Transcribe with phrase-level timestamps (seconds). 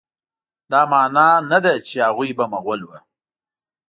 [0.71, 2.97] دا معنی نه ده چې هغوی به مغول وه.